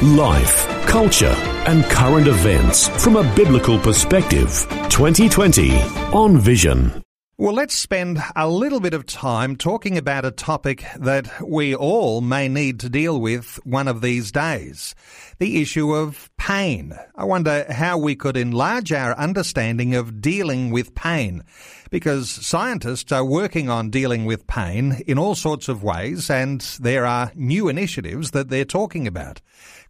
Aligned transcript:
Life, 0.00 0.66
culture, 0.86 1.34
and 1.66 1.84
current 1.84 2.26
events 2.26 2.88
from 3.04 3.14
a 3.16 3.34
biblical 3.36 3.78
perspective. 3.78 4.66
2020 4.88 5.80
on 6.12 6.38
Vision. 6.38 7.02
Well, 7.38 7.54
let's 7.54 7.74
spend 7.74 8.22
a 8.36 8.48
little 8.48 8.78
bit 8.78 8.94
of 8.94 9.06
time 9.06 9.56
talking 9.56 9.96
about 9.98 10.24
a 10.24 10.30
topic 10.30 10.84
that 10.98 11.42
we 11.42 11.74
all 11.74 12.20
may 12.20 12.48
need 12.48 12.78
to 12.80 12.88
deal 12.88 13.20
with 13.20 13.58
one 13.64 13.88
of 13.88 14.00
these 14.00 14.30
days 14.30 14.94
the 15.38 15.60
issue 15.60 15.92
of 15.92 16.30
pain. 16.36 16.96
I 17.16 17.24
wonder 17.24 17.66
how 17.68 17.98
we 17.98 18.14
could 18.14 18.36
enlarge 18.36 18.92
our 18.92 19.18
understanding 19.18 19.94
of 19.96 20.20
dealing 20.20 20.70
with 20.70 20.94
pain 20.94 21.42
because 21.90 22.30
scientists 22.30 23.10
are 23.10 23.24
working 23.24 23.68
on 23.68 23.90
dealing 23.90 24.24
with 24.24 24.46
pain 24.46 25.02
in 25.08 25.18
all 25.18 25.34
sorts 25.34 25.68
of 25.68 25.82
ways 25.82 26.30
and 26.30 26.60
there 26.78 27.04
are 27.04 27.32
new 27.34 27.68
initiatives 27.68 28.30
that 28.30 28.50
they're 28.50 28.64
talking 28.64 29.08
about. 29.08 29.40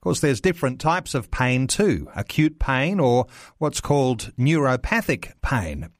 Course, 0.02 0.18
there's 0.18 0.40
different 0.40 0.80
types 0.80 1.14
of 1.14 1.30
pain 1.30 1.68
too 1.68 2.08
acute 2.16 2.58
pain 2.58 2.98
or 2.98 3.26
what's 3.58 3.80
called 3.80 4.32
neuropathic 4.36 5.32
pain. 5.42 5.90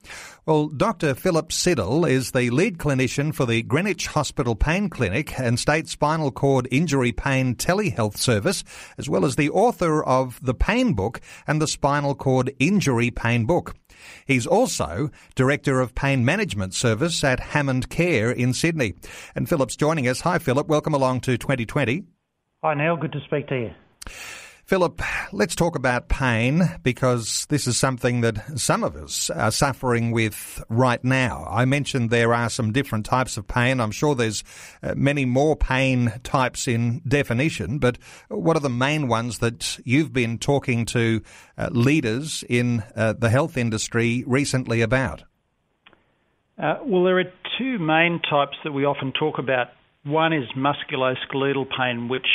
Well, 0.45 0.66
Dr. 0.66 1.15
Philip 1.15 1.52
Siddall 1.52 2.05
is 2.05 2.33
the 2.33 2.51
lead 2.51 2.78
clinician 2.78 3.33
for 3.33 3.47
the 3.47 3.62
Greenwich 3.62 4.09
Hospital 4.09 4.56
Pain 4.56 4.91
Clinic 4.91 5.39
and 5.39 5.56
State 5.56 5.86
Spinal 5.86 6.33
Cord 6.33 6.67
Injury 6.72 7.12
Pain 7.12 7.55
Telehealth 7.55 8.17
Service, 8.17 8.64
as 8.98 9.09
well 9.09 9.25
as 9.25 9.36
the 9.36 9.50
author 9.50 10.03
of 10.03 10.41
The 10.42 10.55
Pain 10.55 10.94
Book 10.94 11.20
and 11.47 11.62
the 11.62 11.69
Spinal 11.69 12.16
Cord 12.16 12.53
Injury 12.59 13.12
Pain 13.12 13.47
Book. 13.47 13.77
He's 14.27 14.48
also 14.48 15.11
Director 15.37 15.81
of 15.81 15.94
Pain 15.94 16.25
Management 16.25 16.75
Service 16.75 17.22
at 17.22 17.39
Hammond 17.39 17.89
Care 17.89 18.33
in 18.33 18.53
Sydney. 18.53 18.94
And 19.37 19.48
Philip's 19.48 19.77
joining 19.77 20.09
us. 20.09 20.22
Hi, 20.22 20.39
Philip. 20.39 20.66
Welcome 20.66 20.92
along 20.92 21.20
to 21.20 21.39
2020. 21.39 22.03
Hi, 22.64 22.75
Neil. 22.75 22.97
Good 22.97 23.12
to 23.12 23.20
speak 23.20 23.47
to 23.47 23.55
you. 23.55 23.70
Philip, 24.72 25.03
let's 25.33 25.55
talk 25.55 25.77
about 25.77 26.08
pain 26.08 26.62
because 26.83 27.47
this 27.50 27.67
is 27.67 27.77
something 27.77 28.22
that 28.22 28.59
some 28.59 28.84
of 28.84 28.97
us 28.97 29.28
are 29.28 29.50
suffering 29.50 30.12
with 30.12 30.64
right 30.70 31.03
now. 31.05 31.47
I 31.50 31.67
mentioned 31.67 32.09
there 32.09 32.33
are 32.33 32.48
some 32.48 32.72
different 32.72 33.05
types 33.05 33.36
of 33.36 33.47
pain. 33.47 33.81
I'm 33.81 33.91
sure 33.91 34.14
there's 34.14 34.42
uh, 34.83 34.94
many 34.97 35.27
more 35.27 35.56
pain 35.56 36.12
types 36.22 36.67
in 36.67 37.03
definition, 37.06 37.81
but 37.81 37.98
what 38.28 38.56
are 38.56 38.61
the 38.61 38.70
main 38.70 39.09
ones 39.09 39.41
that 39.41 39.78
you've 39.84 40.12
been 40.12 40.39
talking 40.39 40.87
to 40.87 41.20
uh, 41.59 41.69
leaders 41.72 42.42
in 42.48 42.83
uh, 42.97 43.12
the 43.12 43.28
health 43.28 43.59
industry 43.59 44.25
recently 44.27 44.81
about? 44.81 45.25
Uh, 46.56 46.78
well, 46.84 47.05
there 47.05 47.19
are 47.19 47.33
two 47.59 47.78
main 47.78 48.22
types 48.31 48.56
that 48.64 48.72
we 48.72 48.87
often 48.87 49.12
talk 49.12 49.39
about. 49.39 49.69
One 50.05 50.33
is 50.33 50.44
musculoskeletal 50.56 51.66
pain, 51.77 52.09
which 52.09 52.27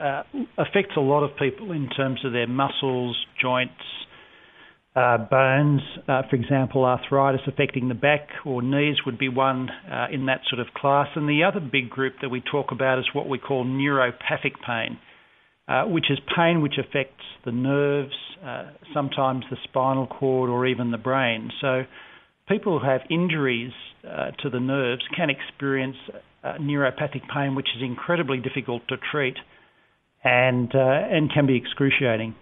uh, 0.00 0.22
affects 0.58 0.96
a 0.96 1.00
lot 1.00 1.22
of 1.22 1.36
people 1.36 1.72
in 1.72 1.88
terms 1.88 2.24
of 2.24 2.32
their 2.32 2.46
muscles, 2.46 3.16
joints, 3.40 3.72
uh, 4.96 5.18
bones. 5.18 5.80
Uh, 6.08 6.22
for 6.30 6.36
example, 6.36 6.84
arthritis 6.84 7.40
affecting 7.46 7.88
the 7.88 7.94
back 7.94 8.28
or 8.44 8.62
knees 8.62 8.96
would 9.04 9.18
be 9.18 9.28
one 9.28 9.68
uh, 9.90 10.06
in 10.12 10.26
that 10.26 10.40
sort 10.48 10.60
of 10.60 10.72
class. 10.74 11.08
And 11.16 11.28
the 11.28 11.42
other 11.44 11.60
big 11.60 11.90
group 11.90 12.14
that 12.22 12.28
we 12.28 12.40
talk 12.40 12.66
about 12.70 12.98
is 12.98 13.06
what 13.12 13.28
we 13.28 13.38
call 13.38 13.64
neuropathic 13.64 14.54
pain, 14.66 14.98
uh, 15.68 15.84
which 15.84 16.10
is 16.10 16.18
pain 16.36 16.62
which 16.62 16.78
affects 16.78 17.24
the 17.44 17.52
nerves, 17.52 18.14
uh, 18.44 18.70
sometimes 18.92 19.44
the 19.50 19.56
spinal 19.64 20.06
cord, 20.06 20.48
or 20.48 20.66
even 20.66 20.90
the 20.90 20.98
brain. 20.98 21.50
So 21.60 21.82
people 22.48 22.78
who 22.78 22.86
have 22.86 23.00
injuries 23.10 23.72
to 24.02 24.50
the 24.50 24.60
nerves 24.60 25.02
can 25.16 25.30
experience 25.30 25.96
neuropathic 26.44 27.22
pain, 27.34 27.54
which 27.54 27.68
is 27.74 27.82
incredibly 27.82 28.38
difficult 28.38 28.82
to 28.88 28.96
treat 29.10 29.34
and, 30.24 30.74
uh, 30.74 30.78
and 30.78 31.30
can 31.32 31.46
be 31.46 31.56
excruciating. 31.56 32.34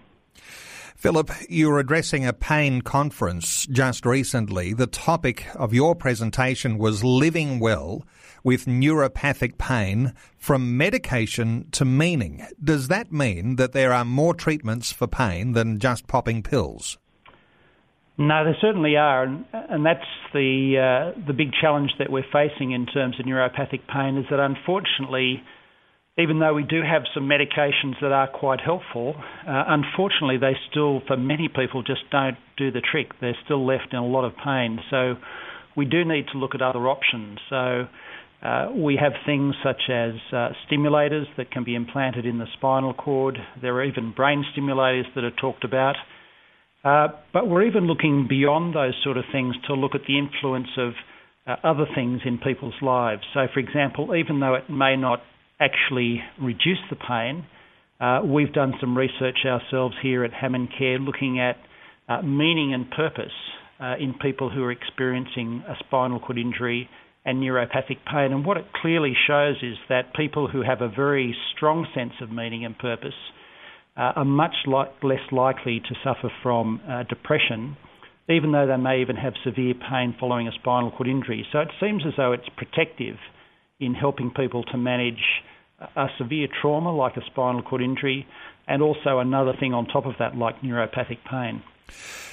Philip, 0.97 1.33
you 1.49 1.69
were 1.69 1.81
addressing 1.81 2.25
a 2.25 2.33
pain 2.33 2.81
conference 2.81 3.67
just 3.67 4.07
recently. 4.07 4.73
The 4.73 4.87
topic 4.87 5.47
of 5.57 5.75
your 5.75 5.97
presentation 5.97 6.79
was 6.79 7.03
living 7.03 7.59
well 7.59 8.07
with 8.45 8.67
neuropathic 8.67 9.59
pain 9.59 10.15
from 10.39 10.77
medication 10.77 11.69
to 11.73 11.85
meaning. 11.85 12.47
Does 12.63 12.87
that 12.87 13.11
mean 13.11 13.57
that 13.57 13.73
there 13.73 13.93
are 13.93 14.05
more 14.05 14.33
treatments 14.33 14.93
for 14.93 15.09
pain 15.09 15.55
than 15.55 15.81
just 15.81 16.07
popping 16.07 16.43
pills? 16.43 16.99
No, 18.17 18.45
there 18.45 18.57
certainly 18.61 18.97
are, 18.97 19.25
and, 19.25 19.45
and 19.53 19.85
that's 19.85 20.07
the 20.33 20.77
uh, 21.17 21.21
the 21.27 21.33
big 21.33 21.51
challenge 21.61 21.93
that 21.99 22.13
we're 22.13 22.23
facing 22.33 22.71
in 22.71 22.87
terms 22.87 23.19
of 23.19 23.27
neuropathic 23.27 23.81
pain. 23.93 24.19
Is 24.19 24.27
that 24.31 24.39
unfortunately 24.39 25.43
even 26.19 26.41
though 26.41 26.53
we 26.53 26.63
do 26.63 26.83
have 26.83 27.03
some 27.15 27.25
medications 27.29 27.95
that 28.03 28.13
are 28.13 28.29
quite 28.29 28.61
helpful, 28.61 29.15
uh, 29.49 29.65
unfortunately, 29.69 30.37
they 30.37 30.53
still, 30.71 31.01
for 31.07 31.17
many 31.17 31.49
people, 31.49 31.83
just 31.83 32.03
don't 32.11 32.37
do 32.59 32.71
the 32.71 32.83
trick. 32.83 33.13
They're 33.21 33.37
still 33.45 33.67
left 33.67 33.93
in 33.93 33.99
a 33.99 34.07
lot 34.07 34.25
of 34.25 34.33
pain. 34.45 34.79
So 34.91 35.15
we 35.75 35.87
do 35.87 36.05
need 36.05 36.27
to 36.33 36.39
look 36.39 36.55
at 36.55 36.61
other 36.61 36.87
options. 36.87 37.39
So 37.49 37.87
uh, 38.43 38.69
we 38.75 38.99
have 39.01 39.13
things 39.25 39.55
such 39.65 39.89
as 39.89 40.13
uh, 40.33 40.51
stimulators 40.69 41.25
that 41.39 41.51
can 41.51 41.65
be 41.65 41.75
implanted 41.75 42.27
in 42.27 42.39
the 42.39 42.47
spinal 42.59 42.93
cord. 42.93 43.39
There 43.63 43.75
are 43.77 43.85
even 43.85 44.13
brain 44.13 44.45
stimulators 44.55 45.05
that 45.15 45.25
are 45.25 45.31
talked 45.31 45.65
about. 45.65 45.97
Uh, 46.85 47.09
but 47.33 47.49
we're 47.49 47.65
even 47.65 47.87
looking 47.87 48.27
beyond 48.29 48.75
those 48.75 48.95
sort 49.03 49.17
of 49.17 49.25
things 49.33 49.55
to 49.67 49.75
look 49.75 49.95
at 49.95 50.03
the 50.07 50.19
influence 50.19 50.69
of 50.77 50.93
uh, 51.47 51.57
other 51.65 51.87
things 51.95 52.21
in 52.27 52.37
people's 52.39 52.75
lives. 52.83 53.23
So, 53.33 53.47
for 53.55 53.61
example, 53.61 54.15
even 54.15 54.41
though 54.41 54.55
it 54.55 54.69
may 54.69 54.97
not 54.97 55.21
actually 55.63 56.21
reduce 56.41 56.83
the 56.91 56.97
pain. 56.97 57.47
Uh, 58.01 58.21
we've 58.25 58.53
done 58.53 58.75
some 58.81 58.99
research 58.99 59.39
ourselves 59.47 59.95
here 60.03 60.25
at 60.25 60.33
Hammond 60.33 60.69
Care 60.77 60.99
looking 60.99 61.39
at 61.39 61.57
uh, 62.09 62.21
meaning 62.23 62.75
and 62.75 62.91
purpose 62.91 63.33
uh, 63.81 63.95
in 63.99 64.15
people 64.15 64.51
who 64.51 64.63
are 64.65 64.73
experiencing 64.73 65.63
a 65.69 65.75
spinal 65.87 66.19
cord 66.19 66.39
injury 66.39 66.89
and 67.25 67.39
neuropathic 67.39 67.99
pain. 68.11 68.33
And 68.33 68.45
what 68.45 68.57
it 68.57 68.67
clearly 68.81 69.13
shows 69.27 69.57
is 69.63 69.77
that 69.89 70.15
people 70.15 70.49
who 70.49 70.63
have 70.63 70.81
a 70.81 70.89
very 70.89 71.37
strong 71.55 71.87
sense 71.95 72.15
of 72.21 72.33
meaning 72.33 72.65
and 72.65 72.77
purpose 72.77 73.15
uh, 73.97 74.13
are 74.17 74.25
much 74.25 74.55
less 74.67 75.21
likely 75.31 75.81
to 75.81 75.95
suffer 76.03 76.33
from 76.43 76.81
uh, 76.89 77.05
depression, 77.05 77.77
even 78.29 78.51
though 78.51 78.67
they 78.67 78.77
may 78.77 79.01
even 79.01 79.17
have 79.17 79.35
severe 79.45 79.75
pain 79.75 80.15
following 80.19 80.49
a 80.49 80.53
spinal 80.53 80.91
cord 80.91 81.09
injury. 81.09 81.47
So 81.53 81.61
it 81.61 81.69
seems 81.81 82.03
as 82.07 82.15
though 82.17 82.33
it's 82.33 82.49
protective 82.57 83.17
in 83.79 83.95
helping 83.95 84.31
people 84.31 84.65
to 84.65 84.79
manage 84.79 85.23
a 85.97 86.09
severe 86.19 86.49
trauma 86.61 86.95
like 86.95 87.17
a 87.17 87.25
spinal 87.27 87.63
cord 87.63 87.83
injury, 87.83 88.27
and 88.69 88.83
also 88.83 89.19
another 89.19 89.53
thing 89.59 89.75
on 89.75 89.87
top 89.87 90.07
of 90.07 90.15
that 90.19 90.37
like 90.37 90.61
neuropathic 90.63 91.19
pain. 91.31 91.63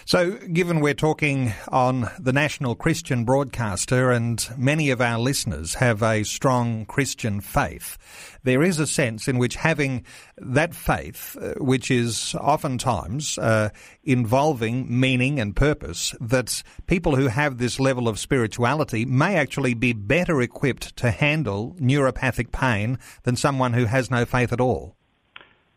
So, 0.10 0.32
given 0.32 0.80
we're 0.80 0.96
talking 0.96 1.54
on 1.68 2.10
the 2.18 2.34
national 2.34 2.74
Christian 2.74 3.26
broadcaster 3.26 4.10
and 4.10 4.44
many 4.58 4.90
of 4.90 5.02
our 5.02 5.20
listeners 5.20 5.76
have 5.76 6.02
a 6.02 6.24
strong 6.24 6.88
Christian 6.88 7.42
faith, 7.42 7.96
there 8.42 8.64
is 8.64 8.80
a 8.80 8.88
sense 8.88 9.28
in 9.28 9.38
which 9.38 9.56
having 9.56 10.04
that 10.38 10.74
faith, 10.74 11.38
uh, 11.40 11.54
which 11.64 11.92
is 11.92 12.34
oftentimes 12.34 13.38
uh, 13.38 13.70
involving 14.04 15.00
meaning 15.00 15.40
and 15.40 15.56
purpose, 15.56 16.16
that 16.20 16.64
people 16.88 17.16
who 17.16 17.28
have 17.28 17.60
this 17.60 17.80
level 17.80 18.08
of 18.08 18.18
spirituality 18.18 19.06
may 19.06 19.36
actually 19.36 19.76
be 19.76 19.94
better 19.94 20.42
equipped 20.42 20.96
to 20.98 21.12
handle 21.12 21.76
neuropathic 21.80 22.52
pain 22.52 22.98
than 23.26 23.36
someone 23.36 23.74
who 23.74 23.86
has 23.86 24.10
no 24.10 24.26
faith 24.26 24.52
at 24.52 24.60
all. 24.60 24.96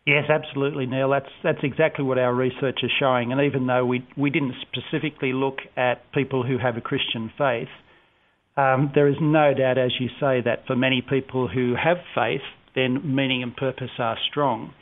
Yes, 0.04 0.24
absolutely, 0.28 0.86
Neil. 0.86 1.10
That's 1.10 1.30
that's 1.44 1.62
exactly 1.62 2.04
what 2.04 2.18
our 2.18 2.34
research 2.34 2.80
is 2.82 2.90
showing. 2.98 3.30
And 3.30 3.40
even 3.40 3.66
though 3.66 3.86
we 3.86 4.04
we 4.16 4.30
didn't 4.30 4.54
specifically 4.62 5.32
look 5.32 5.58
at 5.76 6.10
people 6.12 6.42
who 6.42 6.58
have 6.58 6.76
a 6.76 6.80
Christian 6.80 7.30
faith, 7.38 7.68
um, 8.56 8.90
there 8.94 9.06
is 9.06 9.16
no 9.20 9.54
doubt, 9.54 9.78
as 9.78 9.92
you 10.00 10.08
say, 10.20 10.40
that 10.44 10.66
for 10.66 10.74
many 10.74 11.02
people 11.02 11.46
who 11.46 11.74
have 11.76 11.98
faith, 12.16 12.42
then 12.74 13.14
meaning 13.14 13.44
and 13.44 13.56
purpose 13.56 13.90
are 13.98 14.18
strong. 14.28 14.74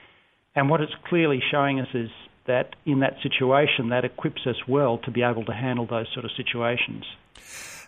And 0.57 0.71
what 0.71 0.81
it's 0.81 0.93
clearly 1.07 1.41
showing 1.51 1.81
us 1.81 1.89
is 1.93 2.09
that 2.47 2.75
in 2.87 3.01
that 3.01 3.15
situation 3.23 3.91
that 3.91 4.05
equips 4.05 4.47
us 4.47 4.57
well 4.67 4.99
to 5.05 5.11
be 5.11 5.23
able 5.23 5.45
to 5.45 5.53
handle 5.53 5.87
those 5.87 6.07
sort 6.15 6.25
of 6.25 6.31
situations. 6.37 7.05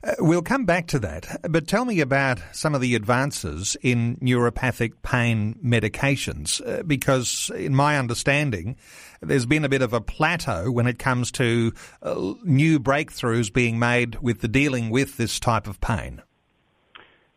Uh, 0.04 0.14
we'll 0.18 0.42
come 0.42 0.64
back 0.64 0.88
to 0.88 0.98
that, 0.98 1.40
but 1.48 1.68
tell 1.68 1.84
me 1.84 2.00
about 2.00 2.40
some 2.50 2.74
of 2.74 2.80
the 2.80 2.96
advances 2.96 3.76
in 3.82 4.16
neuropathic 4.16 4.94
pain 5.02 5.56
medications, 5.64 6.60
uh, 6.66 6.82
because 6.82 7.52
in 7.54 7.72
my 7.72 7.96
understanding, 7.96 8.76
there's 9.20 9.46
been 9.46 9.64
a 9.64 9.68
bit 9.68 9.80
of 9.80 9.92
a 9.92 10.00
plateau 10.00 10.72
when 10.72 10.88
it 10.88 10.98
comes 10.98 11.30
to 11.30 11.72
uh, 12.02 12.34
new 12.42 12.80
breakthroughs 12.80 13.52
being 13.52 13.78
made 13.78 14.16
with 14.16 14.40
the 14.40 14.48
dealing 14.48 14.90
with 14.90 15.18
this 15.18 15.38
type 15.38 15.68
of 15.68 15.80
pain. 15.80 16.20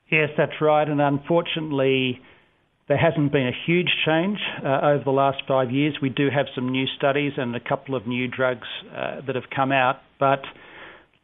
Yes, 0.09 0.29
that's 0.35 0.59
right, 0.59 0.89
and 0.89 0.99
unfortunately, 0.99 2.19
there 2.87 2.97
hasn't 2.97 3.31
been 3.31 3.47
a 3.47 3.55
huge 3.67 3.89
change 4.03 4.39
uh, 4.63 4.79
over 4.81 5.03
the 5.03 5.11
last 5.11 5.43
five 5.47 5.69
years. 5.69 5.97
We 6.01 6.09
do 6.09 6.29
have 6.31 6.47
some 6.55 6.69
new 6.69 6.87
studies 6.97 7.33
and 7.37 7.55
a 7.55 7.59
couple 7.59 7.93
of 7.93 8.07
new 8.07 8.27
drugs 8.27 8.67
uh, 8.91 9.21
that 9.21 9.35
have 9.35 9.51
come 9.55 9.71
out, 9.71 10.01
but 10.19 10.41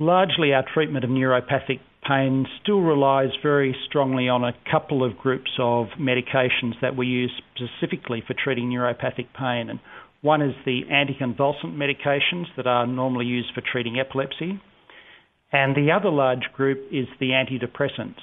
largely 0.02 0.52
our 0.52 0.66
treatment 0.74 1.06
of 1.06 1.12
neuropathic 1.12 1.80
pain 2.08 2.48
still 2.62 2.82
relies 2.82 3.30
very 3.44 3.76
strongly 3.88 4.28
on 4.28 4.44
a 4.44 4.54
couple 4.70 5.04
of 5.04 5.16
groups 5.18 5.52
of 5.60 5.86
medications 6.00 6.74
that 6.82 6.98
we 6.98 7.06
use 7.06 7.32
specifically 7.56 8.24
for 8.26 8.34
treating 8.34 8.70
neuropathic 8.70 9.28
pain. 9.38 9.70
And 9.70 9.80
one 10.22 10.42
is 10.42 10.56
the 10.66 10.82
anticonvulsant 10.92 11.78
medications 11.78 12.46
that 12.58 12.66
are 12.66 12.88
normally 12.88 13.26
used 13.26 13.54
for 13.54 13.62
treating 13.62 14.00
epilepsy. 14.00 14.60
And 15.52 15.76
the 15.76 15.92
other 15.92 16.10
large 16.10 16.52
group 16.54 16.80
is 16.92 17.06
the 17.20 17.30
antidepressants. 17.30 18.16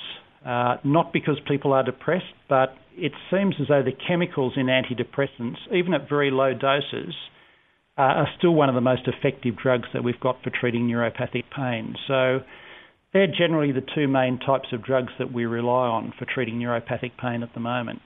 Uh, 0.44 0.78
not 0.84 1.12
because 1.12 1.38
people 1.46 1.72
are 1.72 1.84
depressed, 1.84 2.24
but 2.48 2.74
it 2.96 3.12
seems 3.30 3.54
as 3.60 3.68
though 3.68 3.82
the 3.82 3.92
chemicals 4.08 4.54
in 4.56 4.66
antidepressants, 4.66 5.58
even 5.72 5.94
at 5.94 6.08
very 6.08 6.30
low 6.30 6.54
doses, 6.54 7.14
uh, 7.98 8.02
are 8.02 8.28
still 8.38 8.54
one 8.54 8.68
of 8.68 8.76
the 8.76 8.80
most 8.80 9.02
effective 9.08 9.56
drugs 9.56 9.88
that 9.92 10.04
we've 10.04 10.20
got 10.20 10.42
for 10.42 10.50
treating 10.50 10.88
neuropathic 10.88 11.44
pain. 11.54 11.96
So 12.06 12.40
they're 13.12 13.26
generally 13.26 13.72
the 13.72 13.84
two 13.94 14.06
main 14.06 14.38
types 14.38 14.68
of 14.72 14.84
drugs 14.84 15.12
that 15.18 15.32
we 15.32 15.46
rely 15.46 15.88
on 15.88 16.12
for 16.18 16.24
treating 16.24 16.58
neuropathic 16.58 17.12
pain 17.20 17.42
at 17.42 17.52
the 17.54 17.60
moment. 17.60 18.00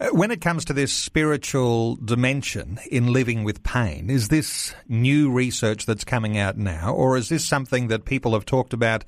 Uh, 0.00 0.08
when 0.08 0.30
it 0.30 0.40
comes 0.40 0.64
to 0.64 0.72
this 0.72 0.92
spiritual 0.92 1.96
dimension 1.96 2.78
in 2.90 3.12
living 3.12 3.44
with 3.44 3.62
pain, 3.62 4.10
is 4.10 4.28
this 4.28 4.74
new 4.88 5.30
research 5.30 5.86
that's 5.86 6.04
coming 6.04 6.36
out 6.36 6.56
now, 6.56 6.92
or 6.92 7.16
is 7.16 7.28
this 7.28 7.44
something 7.44 7.88
that 7.88 8.04
people 8.04 8.32
have 8.32 8.44
talked 8.44 8.72
about 8.72 9.04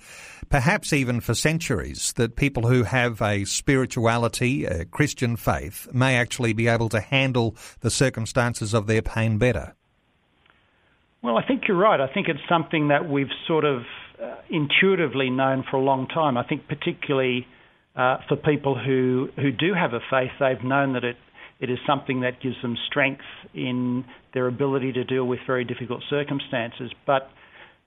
perhaps 0.48 0.92
even 0.92 1.20
for 1.20 1.34
centuries? 1.34 2.12
That 2.12 2.36
people 2.36 2.68
who 2.68 2.84
have 2.84 3.20
a 3.20 3.44
spirituality, 3.44 4.64
a 4.64 4.84
Christian 4.84 5.36
faith, 5.36 5.88
may 5.92 6.16
actually 6.16 6.52
be 6.52 6.68
able 6.68 6.88
to 6.90 7.00
handle 7.00 7.56
the 7.80 7.90
circumstances 7.90 8.72
of 8.72 8.86
their 8.86 9.02
pain 9.02 9.38
better? 9.38 9.74
Well, 11.22 11.36
I 11.36 11.44
think 11.44 11.66
you're 11.66 11.76
right. 11.76 12.00
I 12.00 12.06
think 12.06 12.28
it's 12.28 12.46
something 12.48 12.88
that 12.88 13.08
we've 13.08 13.32
sort 13.48 13.64
of 13.64 13.82
uh, 14.22 14.36
intuitively 14.48 15.30
known 15.30 15.64
for 15.68 15.78
a 15.78 15.82
long 15.82 16.06
time. 16.06 16.36
I 16.36 16.44
think, 16.44 16.68
particularly 16.68 17.48
uh, 17.96 18.18
for 18.28 18.36
people 18.36 18.78
who, 18.78 19.28
who 19.36 19.50
do 19.50 19.72
have 19.74 19.92
a 19.92 20.00
faith, 20.10 20.30
they've 20.38 20.62
known 20.62 20.92
that 20.92 21.04
it, 21.04 21.16
it 21.60 21.70
is 21.70 21.78
something 21.86 22.20
that 22.20 22.42
gives 22.42 22.56
them 22.62 22.76
strength 22.88 23.24
in 23.54 24.04
their 24.34 24.46
ability 24.46 24.92
to 24.92 25.04
deal 25.04 25.24
with 25.24 25.40
very 25.46 25.64
difficult 25.64 26.02
circumstances. 26.10 26.92
But 27.06 27.30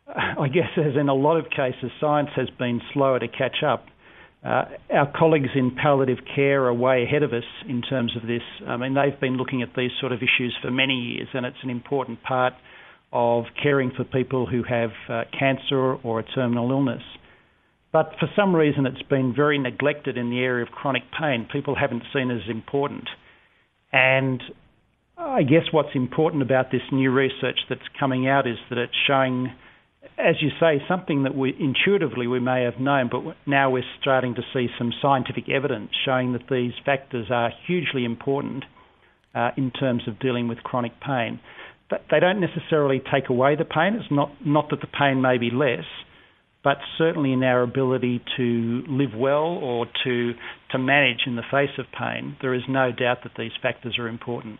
uh, 0.07 0.41
I 0.41 0.47
guess, 0.47 0.69
as 0.77 0.95
in 0.99 1.09
a 1.09 1.13
lot 1.13 1.37
of 1.37 1.45
cases, 1.51 1.91
science 1.99 2.29
has 2.35 2.49
been 2.57 2.81
slower 2.93 3.19
to 3.19 3.27
catch 3.27 3.57
up. 3.65 3.85
Uh, 4.43 4.63
our 4.91 5.11
colleagues 5.15 5.49
in 5.53 5.75
palliative 5.75 6.19
care 6.33 6.65
are 6.65 6.73
way 6.73 7.03
ahead 7.03 7.23
of 7.23 7.33
us 7.33 7.43
in 7.67 7.81
terms 7.81 8.15
of 8.15 8.25
this. 8.25 8.41
I 8.65 8.77
mean, 8.77 8.95
they've 8.95 9.19
been 9.19 9.37
looking 9.37 9.61
at 9.61 9.69
these 9.75 9.91
sort 9.99 10.13
of 10.13 10.19
issues 10.19 10.57
for 10.61 10.71
many 10.71 10.93
years, 10.93 11.27
and 11.33 11.45
it's 11.45 11.57
an 11.61 11.69
important 11.69 12.23
part 12.23 12.53
of 13.11 13.45
caring 13.61 13.91
for 13.95 14.05
people 14.05 14.45
who 14.45 14.63
have 14.63 14.91
uh, 15.09 15.23
cancer 15.37 15.95
or 15.95 16.19
a 16.19 16.23
terminal 16.23 16.71
illness. 16.71 17.01
But 17.91 18.13
for 18.19 18.29
some 18.35 18.55
reason, 18.55 18.85
it's 18.85 19.01
been 19.01 19.33
very 19.35 19.57
neglected 19.57 20.17
in 20.17 20.29
the 20.29 20.39
area 20.39 20.63
of 20.63 20.71
chronic 20.71 21.03
pain. 21.19 21.47
People 21.51 21.75
haven't 21.75 22.03
seen 22.13 22.29
it 22.29 22.35
as 22.35 22.49
important. 22.49 23.05
And 23.91 24.41
I 25.17 25.41
guess 25.43 25.63
what's 25.71 25.95
important 25.95 26.43
about 26.43 26.71
this 26.71 26.81
new 26.91 27.11
research 27.11 27.59
that's 27.67 27.81
coming 27.99 28.27
out 28.27 28.47
is 28.47 28.57
that 28.69 28.77
it's 28.77 28.93
showing, 29.07 29.51
as 30.17 30.35
you 30.39 30.49
say, 30.59 30.81
something 30.87 31.23
that 31.23 31.35
we 31.35 31.55
intuitively 31.59 32.27
we 32.27 32.39
may 32.39 32.63
have 32.63 32.79
known, 32.79 33.09
but 33.11 33.35
now 33.47 33.71
we're 33.71 33.83
starting 33.99 34.35
to 34.35 34.41
see 34.53 34.67
some 34.77 34.93
scientific 35.01 35.49
evidence 35.49 35.89
showing 36.05 36.33
that 36.33 36.47
these 36.49 36.73
factors 36.85 37.27
are 37.31 37.51
hugely 37.65 38.05
important 38.05 38.65
uh, 39.33 39.49
in 39.57 39.71
terms 39.71 40.03
of 40.07 40.19
dealing 40.19 40.47
with 40.47 40.59
chronic 40.59 40.93
pain. 41.01 41.39
But 41.89 42.05
they 42.11 42.19
don't 42.19 42.39
necessarily 42.39 43.01
take 43.11 43.29
away 43.29 43.55
the 43.55 43.65
pain. 43.65 43.95
It's 43.95 44.11
not 44.11 44.31
not 44.45 44.69
that 44.69 44.79
the 44.79 44.87
pain 44.87 45.21
may 45.21 45.39
be 45.39 45.49
less, 45.49 45.85
but 46.63 46.77
certainly 46.97 47.31
in 47.31 47.43
our 47.43 47.61
ability 47.61 48.21
to 48.35 48.83
live 48.87 49.13
well 49.15 49.43
or 49.43 49.85
to 50.03 50.33
to 50.71 50.77
manage 50.77 51.21
in 51.25 51.35
the 51.35 51.43
face 51.49 51.71
of 51.79 51.85
pain, 51.97 52.35
there 52.41 52.53
is 52.53 52.61
no 52.69 52.91
doubt 52.91 53.23
that 53.23 53.31
these 53.35 53.53
factors 53.59 53.97
are 53.97 54.07
important. 54.07 54.59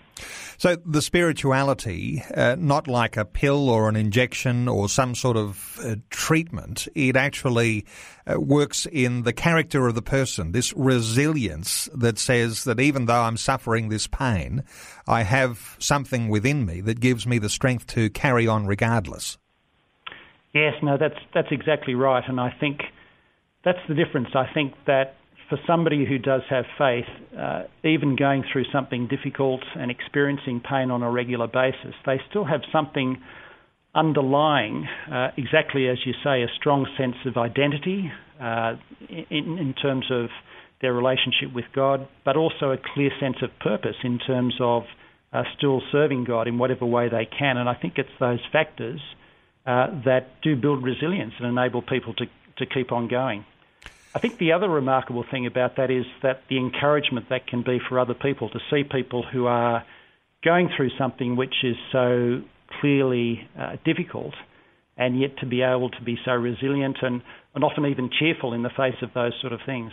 So 0.57 0.75
the 0.84 1.04
spirituality, 1.04 2.24
uh, 2.34 2.56
not 2.57 2.88
like 2.88 3.16
a 3.16 3.25
pill 3.25 3.69
or 3.69 3.88
an 3.90 3.96
injection 3.96 4.68
or 4.68 4.90
some 4.90 5.13
sort 5.13 5.38
of 5.38 5.80
uh, 5.84 5.98
treatment, 6.10 6.88
it 6.96 7.16
actually 7.16 7.86
uh, 8.25 8.40
works 8.40 8.88
in 8.92 9.22
the 9.22 9.34
character 9.34 9.88
of 9.88 9.94
the 9.94 10.02
person. 10.02 10.52
This 10.52 10.74
resilience 10.74 11.88
that 11.94 12.18
says 12.18 12.63
that 12.63 12.80
even 12.80 13.06
though 13.06 13.22
I'm 13.22 13.38
suffering 13.38 13.90
this 13.90 14.07
pain, 14.07 14.63
I 15.07 15.24
have 15.24 15.75
something 15.80 16.28
within 16.30 16.66
me 16.66 16.81
that 16.81 17.00
gives 17.00 17.28
me 17.28 17.38
the 17.38 17.50
strength 17.50 17.86
to 17.88 18.10
carry 18.10 18.48
on 18.48 18.66
regardless. 18.66 19.38
Yes, 20.54 20.74
no, 20.81 20.98
that's 20.98 21.19
that's 21.34 21.50
exactly 21.51 21.94
right, 21.94 22.24
and 22.28 22.40
I 22.40 22.54
think 22.60 22.80
that's 23.63 23.80
the 23.88 23.94
difference. 23.94 24.30
I 24.34 24.46
think 24.54 24.74
that 24.88 25.16
for 25.50 25.60
somebody 25.68 26.06
who 26.06 26.18
does 26.18 26.42
have 26.50 26.66
faith, 26.78 27.06
uh, 27.38 27.63
even 27.84 28.16
going 28.16 28.44
through 28.51 28.66
something 28.72 29.07
difficult 29.07 29.62
and 29.75 29.90
experiencing 29.92 30.62
pain 30.62 30.92
on 30.92 31.04
a 31.04 31.12
regular 31.12 31.48
basis, 31.48 31.94
they 32.06 32.19
still 32.30 32.46
have 32.46 32.62
something 32.72 33.18
underlying, 33.96 34.88
uh, 35.12 35.30
exactly 35.38 35.88
as 35.88 35.98
you 36.06 36.13
say, 36.24 36.44
a 36.44 36.48
strong 36.60 36.88
sense 36.98 37.16
of 37.25 37.38
identity 37.38 38.12
uh, 38.40 38.74
in, 39.10 39.57
in 39.57 39.74
terms 39.81 40.06
of 40.12 40.30
their 40.81 40.94
relationship 40.94 41.54
with 41.54 41.66
God, 41.75 42.07
but 42.24 42.38
also 42.38 42.72
a 42.72 42.78
clear 42.94 43.10
sense 43.19 43.38
of 43.42 43.50
purpose 43.60 43.95
in 44.04 44.19
terms 44.19 44.54
of 44.62 44.84
uh, 45.34 45.44
still 45.57 45.81
serving 45.92 46.24
God 46.25 46.48
in 46.48 46.57
whatever 46.57 46.86
way 46.86 47.10
they 47.10 47.28
can. 47.38 47.57
And 47.57 47.68
I 47.68 47.74
think 47.74 47.95
it's 47.98 48.10
those 48.19 48.40
factors 48.52 49.02
uh, 49.69 49.88
that 50.04 50.42
do 50.42 50.56
build 50.56 50.83
resilience 50.83 51.33
and 51.39 51.48
enable 51.48 51.83
people 51.83 52.16
to, 52.16 52.25
to 52.57 52.66
keep 52.66 52.92
on 52.92 53.07
going. 53.07 53.45
I 54.16 54.19
think 54.19 54.39
the 54.39 54.54
other 54.54 54.68
remarkable 54.68 55.24
thing 55.30 55.45
about 55.45 55.75
that 55.77 55.92
is 55.92 56.06
that 56.24 56.42
the 56.50 56.57
encouragement 56.57 57.27
that 57.30 57.45
can 57.45 57.62
be 57.62 57.77
for 57.88 58.00
other 58.00 58.16
people 58.16 58.50
to 58.50 58.60
see 58.71 58.81
people 58.83 59.24
who 59.31 59.45
are 59.45 59.86
going 60.44 60.69
through 60.75 60.89
something 60.98 61.36
which 61.36 61.54
is 61.63 61.75
so 61.92 62.42
clearly 62.81 63.48
uh, 63.60 63.75
difficult 63.86 64.33
and 64.98 65.19
yet 65.19 65.38
to 65.42 65.45
be 65.45 65.62
able 65.62 65.92
to 65.92 66.01
be 66.04 66.18
so 66.25 66.31
resilient 66.31 66.98
and, 67.04 67.21
and 67.54 67.64
often 67.64 67.85
even 67.85 68.09
cheerful 68.19 68.54
in 68.54 68.64
the 68.64 68.71
face 68.76 68.97
of 69.04 69.09
those 69.14 69.33
sort 69.40 69.54
of 69.54 69.59
things. 69.68 69.92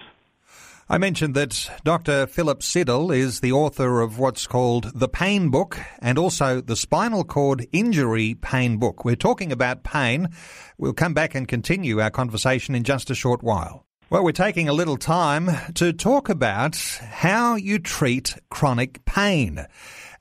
I 0.89 0.99
mentioned 0.99 1.35
that 1.35 1.69
Dr. 1.83 2.29
Philip 2.29 2.63
Siddall 2.63 3.11
is 3.11 3.41
the 3.41 3.51
author 3.51 4.01
of 4.01 4.21
what's 4.21 4.47
called 4.47 4.93
The 4.95 5.09
Pain 5.09 5.51
Book 5.51 5.81
and 5.99 6.17
also 6.17 6.61
the 6.61 6.77
Spinal 6.77 7.25
Cord 7.25 7.67
Injury 7.73 8.37
Pain 8.37 8.77
Book. 8.77 9.05
We're 9.05 9.17
talking 9.17 9.51
about 9.51 9.83
pain. 9.83 10.29
We'll 10.79 10.93
come 10.93 11.13
back 11.13 11.35
and 11.35 11.49
continue 11.49 12.01
our 12.01 12.13
conversation 12.13 12.77
in 12.77 12.85
just 12.85 13.11
a 13.11 13.17
short 13.17 13.43
while. 13.43 13.85
Well, 14.11 14.23
we're 14.23 14.31
taking 14.31 14.69
a 14.69 14.73
little 14.73 14.97
time 14.97 15.51
to 15.75 15.93
talk 15.93 16.29
about 16.29 16.77
how 16.77 17.57
you 17.57 17.81
treat 17.81 18.37
chronic 18.51 19.05
pain. 19.05 19.67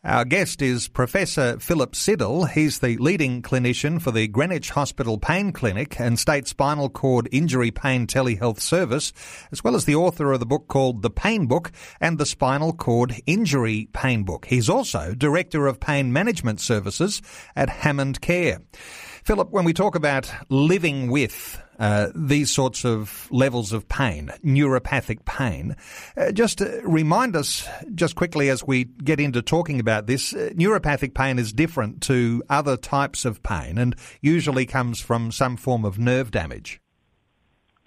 Our 0.06 0.24
guest 0.24 0.62
is 0.62 0.88
Professor 0.88 1.58
Philip 1.60 1.96
Siddall. 1.96 2.46
He's 2.46 2.78
the 2.78 2.96
leading 2.98 3.42
clinician 3.42 4.00
for 4.00 4.12
the 4.12 4.28
Greenwich 4.28 4.70
Hospital 4.70 5.18
Pain 5.18 5.52
Clinic 5.52 6.00
and 6.00 6.20
State 6.20 6.48
Spinal 6.48 6.90
Cord 6.90 7.28
Injury 7.32 7.72
Pain 7.72 8.06
Telehealth 8.06 8.60
Service, 8.60 9.12
as 9.52 9.64
well 9.64 9.76
as 9.76 9.86
the 9.86 9.96
author 9.96 10.32
of 10.32 10.40
the 10.40 10.46
book 10.46 10.68
called 10.68 11.02
The 11.02 11.10
Pain 11.10 11.48
Book 11.48 11.72
and 12.00 12.20
the 12.20 12.26
Spinal 12.28 12.72
Cord 12.72 13.16
Injury 13.26 13.90
Pain 13.94 14.26
Book. 14.26 14.46
He's 14.46 14.70
also 14.70 15.16
Director 15.16 15.66
of 15.66 15.80
Pain 15.80 16.14
Management 16.14 16.62
Services 16.62 17.24
at 17.56 17.70
Hammond 17.70 18.22
Care. 18.22 18.60
Philip, 19.26 19.50
when 19.50 19.66
we 19.66 19.74
talk 19.74 19.96
about 19.96 20.32
living 20.50 21.10
with 21.10 21.60
uh, 21.80 22.10
these 22.14 22.52
sorts 22.52 22.86
of 22.86 23.28
levels 23.32 23.74
of 23.74 23.90
pain, 23.90 24.30
neuropathic 24.46 25.26
pain. 25.26 25.76
Uh, 26.16 26.32
just 26.32 26.62
uh, 26.62 26.80
remind 26.84 27.36
us, 27.36 27.68
just 27.96 28.16
quickly 28.16 28.50
as 28.50 28.64
we 28.64 28.84
get 28.84 29.20
into 29.20 29.42
talking 29.42 29.80
about 29.80 30.06
this, 30.06 30.32
uh, 30.32 30.52
neuropathic 30.54 31.16
pain 31.16 31.40
is 31.40 31.52
different 31.52 32.02
to 32.04 32.44
other 32.52 32.78
types 32.78 33.26
of 33.26 33.42
pain 33.42 33.80
and 33.80 33.96
usually 34.22 34.68
comes 34.68 35.02
from 35.02 35.32
some 35.32 35.58
form 35.58 35.86
of 35.86 35.98
nerve 35.98 36.30
damage. 36.30 36.80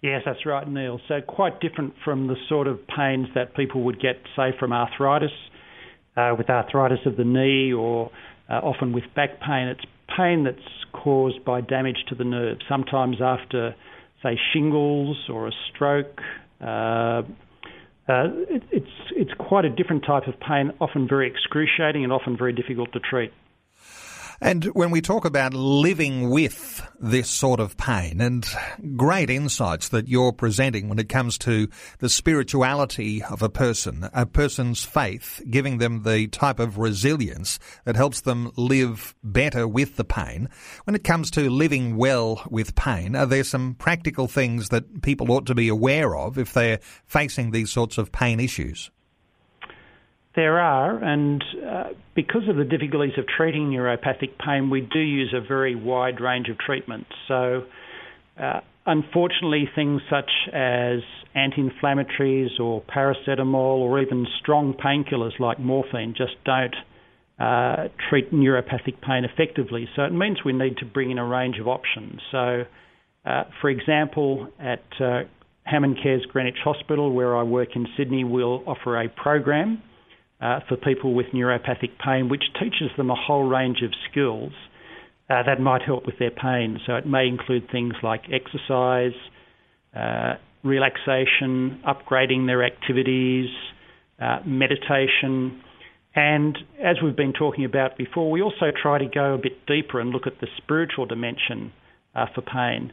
Yes, 0.02 0.22
that's 0.26 0.44
right, 0.44 0.68
Neil. 0.68 1.00
So, 1.06 1.20
quite 1.20 1.60
different 1.60 1.94
from 2.04 2.26
the 2.26 2.36
sort 2.48 2.66
of 2.66 2.80
pains 2.88 3.28
that 3.36 3.54
people 3.54 3.84
would 3.84 4.00
get, 4.00 4.16
say, 4.34 4.54
from 4.58 4.72
arthritis, 4.72 5.30
uh, 6.16 6.34
with 6.36 6.50
arthritis 6.50 7.06
of 7.06 7.16
the 7.16 7.24
knee 7.24 7.72
or 7.72 8.10
uh, 8.50 8.54
often 8.54 8.92
with 8.92 9.04
back 9.14 9.40
pain. 9.40 9.68
It's 9.68 9.84
pain 10.16 10.42
that's 10.42 10.58
caused 10.92 11.44
by 11.44 11.60
damage 11.60 12.04
to 12.08 12.14
the 12.14 12.24
nerve, 12.24 12.58
sometimes 12.68 13.16
after, 13.22 13.74
say, 14.22 14.38
shingles 14.52 15.16
or 15.28 15.48
a 15.48 15.52
stroke. 15.72 16.20
Uh, 16.60 17.22
uh, 18.08 18.24
it, 18.48 18.62
it's 18.72 18.86
it's 19.14 19.30
quite 19.38 19.64
a 19.64 19.70
different 19.70 20.04
type 20.06 20.26
of 20.26 20.34
pain, 20.40 20.72
often 20.80 21.06
very 21.06 21.30
excruciating 21.30 22.04
and 22.04 22.12
often 22.12 22.36
very 22.36 22.52
difficult 22.52 22.92
to 22.92 23.00
treat. 23.00 23.32
And 24.40 24.66
when 24.66 24.92
we 24.92 25.00
talk 25.00 25.24
about 25.24 25.52
living 25.52 26.30
with 26.30 26.86
this 27.00 27.28
sort 27.28 27.58
of 27.58 27.76
pain 27.76 28.20
and 28.20 28.46
great 28.96 29.30
insights 29.30 29.88
that 29.88 30.06
you're 30.06 30.32
presenting 30.32 30.88
when 30.88 31.00
it 31.00 31.08
comes 31.08 31.38
to 31.38 31.68
the 31.98 32.08
spirituality 32.08 33.20
of 33.20 33.42
a 33.42 33.48
person, 33.48 34.08
a 34.12 34.26
person's 34.26 34.84
faith, 34.84 35.42
giving 35.50 35.78
them 35.78 36.04
the 36.04 36.28
type 36.28 36.60
of 36.60 36.78
resilience 36.78 37.58
that 37.84 37.96
helps 37.96 38.20
them 38.20 38.52
live 38.56 39.12
better 39.24 39.66
with 39.66 39.96
the 39.96 40.04
pain. 40.04 40.48
When 40.84 40.94
it 40.94 41.02
comes 41.02 41.32
to 41.32 41.50
living 41.50 41.96
well 41.96 42.44
with 42.48 42.76
pain, 42.76 43.16
are 43.16 43.26
there 43.26 43.42
some 43.42 43.74
practical 43.74 44.28
things 44.28 44.68
that 44.68 45.02
people 45.02 45.32
ought 45.32 45.46
to 45.46 45.54
be 45.56 45.66
aware 45.68 46.16
of 46.16 46.38
if 46.38 46.52
they're 46.52 46.78
facing 47.06 47.50
these 47.50 47.72
sorts 47.72 47.98
of 47.98 48.12
pain 48.12 48.38
issues? 48.38 48.92
There 50.38 50.60
are, 50.60 51.02
and 51.02 51.44
uh, 51.68 51.84
because 52.14 52.48
of 52.48 52.54
the 52.54 52.64
difficulties 52.64 53.18
of 53.18 53.24
treating 53.26 53.70
neuropathic 53.70 54.38
pain, 54.38 54.70
we 54.70 54.82
do 54.82 55.00
use 55.00 55.34
a 55.34 55.40
very 55.40 55.74
wide 55.74 56.20
range 56.20 56.48
of 56.48 56.56
treatments. 56.58 57.10
So, 57.26 57.64
uh, 58.40 58.60
unfortunately, 58.86 59.68
things 59.74 60.00
such 60.08 60.30
as 60.54 61.00
anti 61.34 61.68
inflammatories 61.68 62.60
or 62.60 62.82
paracetamol 62.82 63.80
or 63.80 64.00
even 64.00 64.28
strong 64.40 64.74
painkillers 64.74 65.40
like 65.40 65.58
morphine 65.58 66.14
just 66.16 66.34
don't 66.44 66.76
uh, 67.40 67.88
treat 68.08 68.32
neuropathic 68.32 69.00
pain 69.04 69.24
effectively. 69.24 69.88
So, 69.96 70.04
it 70.04 70.12
means 70.12 70.44
we 70.44 70.52
need 70.52 70.76
to 70.76 70.84
bring 70.84 71.10
in 71.10 71.18
a 71.18 71.26
range 71.26 71.58
of 71.58 71.66
options. 71.66 72.20
So, 72.30 72.62
uh, 73.26 73.42
for 73.60 73.70
example, 73.70 74.46
at 74.60 74.84
uh, 75.00 75.22
Hammond 75.64 75.98
Cares 76.00 76.24
Greenwich 76.26 76.58
Hospital, 76.62 77.12
where 77.12 77.36
I 77.36 77.42
work 77.42 77.70
in 77.74 77.88
Sydney, 77.96 78.22
we'll 78.22 78.62
offer 78.68 79.02
a 79.02 79.08
program 79.08 79.82
uh, 80.40 80.60
for 80.68 80.76
people 80.76 81.14
with 81.14 81.26
neuropathic 81.34 81.98
pain, 82.04 82.28
which 82.28 82.44
teaches 82.60 82.90
them 82.96 83.10
a 83.10 83.14
whole 83.14 83.48
range 83.48 83.82
of 83.82 83.90
skills 84.10 84.52
uh, 85.30 85.42
that 85.44 85.60
might 85.60 85.82
help 85.82 86.06
with 86.06 86.18
their 86.18 86.30
pain. 86.30 86.78
So 86.86 86.94
it 86.94 87.06
may 87.06 87.26
include 87.26 87.70
things 87.70 87.94
like 88.02 88.22
exercise, 88.32 89.12
uh, 89.94 90.34
relaxation, 90.62 91.82
upgrading 91.86 92.46
their 92.46 92.64
activities, 92.64 93.48
uh, 94.20 94.38
meditation. 94.46 95.60
And 96.14 96.56
as 96.82 96.96
we've 97.02 97.16
been 97.16 97.32
talking 97.32 97.64
about 97.64 97.98
before, 97.98 98.30
we 98.30 98.42
also 98.42 98.72
try 98.80 98.98
to 98.98 99.06
go 99.06 99.34
a 99.34 99.38
bit 99.38 99.66
deeper 99.66 100.00
and 100.00 100.10
look 100.10 100.26
at 100.26 100.40
the 100.40 100.48
spiritual 100.56 101.06
dimension 101.06 101.72
uh, 102.14 102.26
for 102.34 102.42
pain. 102.42 102.92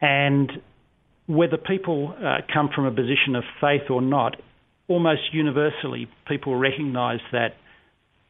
And 0.00 0.50
whether 1.26 1.56
people 1.56 2.14
uh, 2.18 2.38
come 2.52 2.68
from 2.74 2.84
a 2.84 2.90
position 2.90 3.34
of 3.34 3.44
faith 3.60 3.90
or 3.90 4.02
not, 4.02 4.36
almost 4.88 5.32
universally, 5.32 6.08
people 6.26 6.56
recognise 6.56 7.20
that 7.32 7.54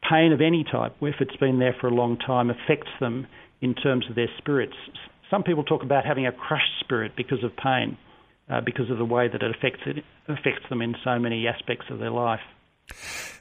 pain 0.09 0.31
of 0.31 0.41
any 0.41 0.63
type, 0.63 0.95
if 1.01 1.15
it's 1.19 1.35
been 1.37 1.59
there 1.59 1.75
for 1.79 1.87
a 1.87 1.93
long 1.93 2.17
time, 2.17 2.49
affects 2.49 2.91
them 2.99 3.27
in 3.61 3.73
terms 3.73 4.05
of 4.09 4.15
their 4.15 4.29
spirits. 4.37 4.75
Some 5.31 5.43
people 5.43 5.63
talk 5.63 5.83
about 5.83 6.05
having 6.05 6.27
a 6.27 6.31
crushed 6.31 6.79
spirit 6.81 7.13
because 7.17 7.43
of 7.43 7.51
pain, 7.57 7.97
uh, 8.49 8.61
because 8.61 8.91
of 8.91 8.97
the 8.97 9.05
way 9.05 9.27
that 9.27 9.41
it 9.41 9.55
affects, 9.55 9.81
it 9.85 10.03
affects 10.27 10.69
them 10.69 10.81
in 10.81 10.95
so 11.03 11.17
many 11.17 11.47
aspects 11.47 11.85
of 11.89 11.99
their 11.99 12.11
life. 12.11 12.41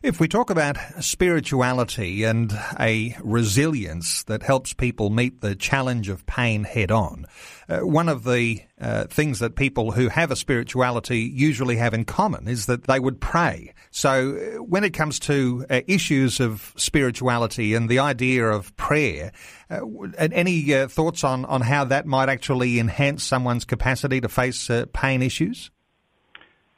If 0.03 0.21
we 0.21 0.29
talk 0.29 0.51
about 0.51 0.77
spirituality 1.01 2.25
and 2.25 2.53
a 2.79 3.17
resilience 3.23 4.23
that 4.25 4.43
helps 4.43 4.75
people 4.75 5.09
meet 5.11 5.41
the 5.41 5.55
challenge 5.55 6.09
of 6.09 6.27
pain 6.27 6.65
head 6.65 6.91
on, 6.91 7.27
uh, 7.69 7.81
one 7.81 8.09
of 8.09 8.25
the 8.25 8.63
uh, 8.81 9.05
things 9.05 9.39
that 9.39 9.57
people 9.57 9.93
who 9.93 10.09
have 10.09 10.31
a 10.31 10.37
spirituality 10.37 11.21
usually 11.21 11.77
have 11.77 11.95
in 11.95 12.05
common 12.05 12.49
is 12.49 12.67
that 12.67 12.85
they 12.85 13.01
would 13.01 13.21
pray. 13.21 13.73
So 13.91 14.37
uh, 14.37 14.63
when 14.63 14.85
it 14.85 14.93
comes 14.93 15.19
to 15.21 15.65
uh, 15.71 15.81
issues 15.87 16.41
of 16.41 16.73
spirituality 16.77 17.75
and 17.75 17.89
the 17.89 18.01
idea 18.01 18.47
of 18.47 18.77
prayer, 18.77 19.33
uh, 19.71 19.81
any 20.19 20.75
uh, 20.75 20.89
thoughts 20.89 21.25
on, 21.25 21.45
on 21.47 21.63
how 21.63 21.85
that 21.85 22.07
might 22.07 22.29
actually 22.29 22.79
enhance 22.79 23.25
someone's 23.25 23.65
capacity 23.65 24.21
to 24.21 24.29
face 24.29 24.71
pain 24.93 25.23
issues? 25.23 25.71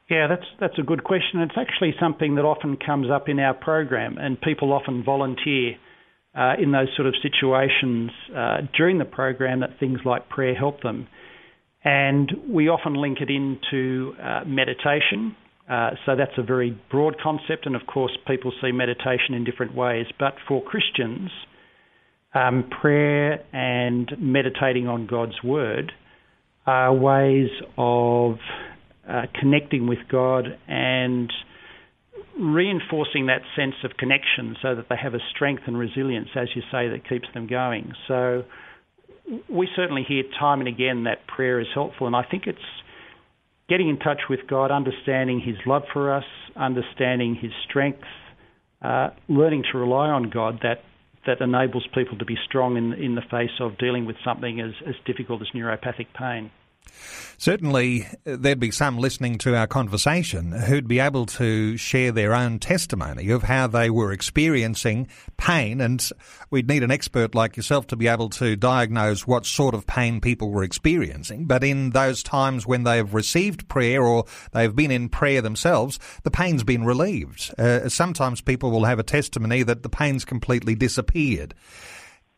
Yeah, 0.09 0.29
that's 0.29 0.47
that's 0.61 0.79
a 0.79 0.83
good 0.83 1.03
question. 1.03 1.41
It's 1.41 1.57
actually 1.57 1.95
something 1.99 2.37
that 2.37 2.43
often 2.45 2.77
comes 2.77 3.09
up 3.11 3.29
in 3.29 3.41
our 3.41 3.55
program, 3.55 4.19
and 4.19 4.41
people 4.41 4.73
often 4.73 5.03
volunteer 5.03 5.77
uh, 6.37 6.55
in 6.63 6.71
those 6.71 6.89
sort 6.95 7.09
of 7.09 7.15
situations 7.23 8.11
uh, 8.35 8.59
during 8.77 8.99
the 8.99 9.05
program 9.05 9.61
that 9.61 9.81
things 9.81 9.99
like 10.05 10.29
prayer 10.29 10.55
help 10.55 10.83
them. 10.83 11.09
And 11.83 12.31
we 12.49 12.69
often 12.69 12.95
link 12.95 13.19
it 13.21 13.31
into 13.31 14.15
uh, 14.23 14.43
meditation. 14.47 15.35
Uh, 15.69 15.91
so 16.05 16.15
that's 16.15 16.39
a 16.39 16.43
very 16.43 16.79
broad 16.91 17.17
concept, 17.21 17.67
and 17.67 17.75
of 17.75 17.83
course, 17.93 18.17
people 18.29 18.53
see 18.63 18.71
meditation 18.71 19.35
in 19.35 19.43
different 19.43 19.75
ways. 19.75 20.07
But 20.21 20.35
for 20.47 20.63
Christians, 20.63 21.31
um, 22.33 22.71
prayer 22.81 23.45
and 23.53 24.09
meditating 24.19 24.87
on 24.87 25.09
God's 25.09 25.43
Word 25.43 25.91
are 26.67 26.95
ways 26.95 27.49
of 27.77 28.37
uh, 29.09 29.23
connecting 29.39 29.87
with 29.87 30.01
God 30.11 30.59
and 30.69 31.33
reinforcing 32.39 33.27
that 33.27 33.43
sense 33.55 33.75
of 33.85 33.97
connection 33.97 34.57
so 34.61 34.75
that 34.75 34.87
they 34.89 34.97
have 34.97 35.15
a 35.15 35.21
strength 35.35 35.63
and 35.67 35.79
resilience, 35.79 36.29
as 36.35 36.49
you 36.55 36.63
say, 36.71 36.89
that 36.89 37.09
keeps 37.09 37.27
them 37.35 37.47
going. 37.47 37.93
So 38.09 38.45
we 39.49 39.69
certainly 39.75 40.05
hear 40.07 40.23
time 40.39 40.61
and 40.61 40.69
again 40.69 41.05
that 41.05 41.27
prayer 41.27 41.61
is 41.61 41.67
helpful, 41.75 42.07
and 42.07 42.15
I 42.15 42.25
think 42.31 42.45
it's 42.47 42.59
getting 43.69 43.89
in 43.89 43.99
touch 43.99 44.21
with 44.29 44.41
God, 44.49 44.71
understanding 44.71 45.41
His 45.41 45.57
love 45.67 45.83
for 45.93 46.15
us, 46.15 46.25
understanding 46.55 47.37
His 47.41 47.53
strength, 47.69 48.05
uh, 48.83 49.11
learning 49.29 49.65
to 49.73 49.79
rely 49.79 50.09
on 50.09 50.31
God 50.31 50.61
that 50.63 50.83
that 51.27 51.41
enables 51.41 51.85
people 51.93 52.17
to 52.19 52.25
be 52.25 52.37
strong 52.47 52.77
in 52.77 52.93
in 52.93 53.15
the 53.17 53.23
face 53.31 53.59
of 53.61 53.77
dealing 53.79 54.07
with 54.07 54.17
something 54.25 54.61
as, 54.61 54.73
as 54.87 54.95
difficult 55.07 55.43
as 55.43 55.49
neuropathic 55.55 56.07
pain. 56.17 56.51
Certainly, 57.39 58.07
there'd 58.25 58.59
be 58.59 58.71
some 58.71 58.99
listening 58.99 59.37
to 59.39 59.55
our 59.55 59.67
conversation 59.67 60.53
who'd 60.53 60.89
be 60.89 61.01
able 61.01 61.27
to 61.27 61.77
share 61.77 62.11
their 62.11 62.35
own 62.35 62.59
testimony 62.59 63.29
of 63.31 63.43
how 63.43 63.67
they 63.67 63.91
were 63.91 64.11
experiencing 64.13 65.09
pain, 65.37 65.83
and 65.83 66.09
we'd 66.51 66.69
need 66.69 66.83
an 66.83 66.91
expert 66.91 67.35
like 67.35 67.57
yourself 67.57 67.87
to 67.89 67.97
be 67.97 68.09
able 68.09 68.31
to 68.31 68.57
diagnose 68.57 69.27
what 69.27 69.45
sort 69.45 69.75
of 69.75 69.87
pain 69.87 70.21
people 70.21 70.51
were 70.51 70.63
experiencing. 70.65 71.45
But 71.45 71.63
in 71.63 71.91
those 71.91 72.23
times 72.23 72.67
when 72.67 72.85
they've 72.85 73.13
received 73.13 73.69
prayer 73.69 74.03
or 74.03 74.25
they've 74.53 74.75
been 74.75 74.91
in 74.91 75.11
prayer 75.11 75.43
themselves, 75.43 75.99
the 76.23 76.31
pain's 76.31 76.65
been 76.65 76.85
relieved. 76.85 77.55
Uh, 77.59 77.89
sometimes 77.91 78.41
people 78.41 78.71
will 78.71 78.85
have 78.85 78.99
a 78.99 79.03
testimony 79.05 79.63
that 79.63 79.83
the 79.83 79.91
pain's 79.91 80.25
completely 80.25 80.75
disappeared. 80.75 81.55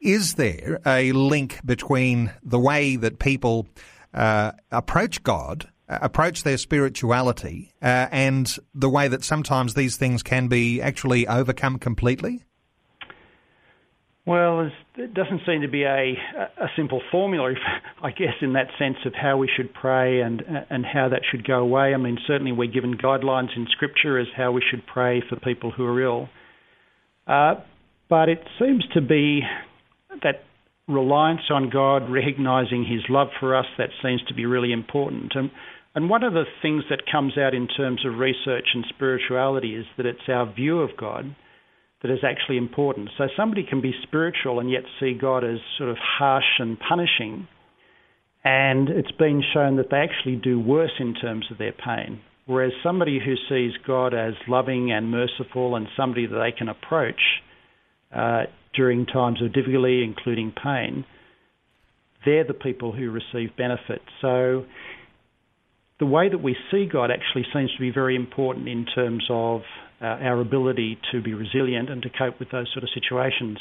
Is 0.01 0.35
there 0.35 0.81
a 0.87 1.13
link 1.13 1.61
between 1.65 2.33
the 2.43 2.59
way 2.59 2.97
that 2.97 3.19
people 3.19 3.69
uh, 4.15 4.53
approach 4.71 5.23
God, 5.23 5.69
uh, 5.89 5.99
approach 6.03 6.43
their 6.43 6.59
spirituality, 6.59 7.73
uh, 7.83 8.09
and 8.11 8.57
the 8.75 8.89
way 8.89 9.09
that 9.09 9.25
sometimes 9.25 9.75
these 9.75 9.97
things 9.97 10.23
can 10.23 10.49
be 10.49 10.81
actually 10.81 11.27
overcome 11.27 11.79
completely? 11.79 12.45
Well, 14.29 14.71
it 14.97 15.15
doesn't 15.15 15.41
seem 15.47 15.63
to 15.63 15.69
be 15.69 15.85
a, 15.85 16.13
a 16.59 16.67
simple 16.77 17.01
formula, 17.11 17.55
I 18.03 18.11
guess, 18.11 18.35
in 18.43 18.53
that 18.53 18.67
sense 18.79 18.99
of 19.07 19.15
how 19.15 19.39
we 19.39 19.49
should 19.57 19.73
pray 19.73 20.21
and 20.21 20.43
and 20.69 20.85
how 20.85 21.09
that 21.09 21.23
should 21.31 21.47
go 21.47 21.61
away. 21.61 21.95
I 21.95 21.97
mean, 21.97 22.19
certainly 22.27 22.53
we're 22.53 22.71
given 22.71 22.99
guidelines 22.99 23.57
in 23.57 23.67
Scripture 23.71 24.19
as 24.19 24.27
how 24.37 24.53
we 24.53 24.63
should 24.71 24.87
pray 24.87 25.23
for 25.27 25.37
people 25.37 25.71
who 25.71 25.87
are 25.87 26.03
ill, 26.03 26.29
uh, 27.27 27.55
but 28.11 28.29
it 28.29 28.45
seems 28.59 28.85
to 28.93 29.01
be 29.01 29.41
that 30.23 30.45
reliance 30.89 31.51
on 31.51 31.71
God, 31.71 32.11
recognizing 32.11 32.85
His 32.85 33.03
love 33.09 33.29
for 33.39 33.55
us, 33.55 33.67
that 33.77 33.91
seems 34.03 34.23
to 34.29 34.35
be 34.35 34.47
really 34.47 34.73
important. 34.73 35.33
And, 35.35 35.51
and 35.95 36.11
one 36.11 36.25
of 36.25 36.33
the 36.33 36.45
things 36.63 36.85
that 36.91 37.03
comes 37.11 37.37
out 37.37 37.55
in 37.55 37.69
terms 37.69 38.05
of 38.07 38.19
research 38.19 38.69
and 38.75 38.85
spirituality 38.89 39.75
is 39.75 39.85
that 39.97 40.07
it's 40.07 40.29
our 40.29 40.53
view 40.53 40.81
of 40.81 40.97
God 40.99 41.35
that 42.03 42.11
is 42.11 42.21
actually 42.25 42.57
important. 42.57 43.11
So 43.19 43.25
somebody 43.37 43.65
can 43.69 43.81
be 43.81 43.93
spiritual 44.03 44.61
and 44.61 44.71
yet 44.71 44.83
see 45.01 45.15
God 45.21 45.45
as 45.45 45.59
sort 45.77 45.91
of 45.91 45.97
harsh 45.99 46.59
and 46.59 46.79
punishing. 46.79 47.49
And 48.45 48.89
it's 48.89 49.11
been 49.13 49.43
shown 49.53 49.77
that 49.77 49.91
they 49.91 49.99
actually 49.99 50.37
do 50.37 50.61
worse 50.61 50.93
in 51.01 51.15
terms 51.15 51.47
of 51.51 51.59
their 51.59 51.73
pain. 51.73 52.21
Whereas 52.47 52.73
somebody 52.83 53.19
who 53.23 53.35
sees 53.49 53.73
God 53.87 54.15
as 54.15 54.33
loving 54.47 54.91
and 54.91 55.11
merciful 55.11 55.77
and 55.77 55.87
somebody 55.97 56.27
that 56.27 56.39
they 56.39 56.57
can 56.57 56.69
approach 56.69 57.21
uh, 58.15 58.45
during 58.79 59.05
times 59.07 59.43
of 59.43 59.53
difficulty, 59.53 60.05
including 60.05 60.53
pain, 60.53 61.05
they're 62.25 62.45
the 62.45 62.55
people 62.55 62.93
who 62.93 63.11
receive 63.11 63.57
benefit. 63.57 64.03
So 64.21 64.65
the 65.99 66.07
way 66.07 66.29
that 66.29 66.39
we 66.39 66.57
see 66.71 66.87
God 66.87 67.11
actually 67.11 67.45
seems 67.53 67.73
to 67.73 67.81
be 67.81 67.91
very 67.91 68.15
important 68.15 68.69
in 68.69 68.87
terms 68.87 69.27
of 69.29 69.63
uh, 70.01 70.05
our 70.05 70.41
ability 70.41 70.97
to 71.11 71.21
be 71.21 71.35
resilient 71.35 71.91
and 71.91 72.03
to 72.03 72.09
cope 72.09 72.39
with 72.39 72.51
those 72.51 72.69
sort 72.73 72.85
of 72.85 72.91
situations. 72.95 73.59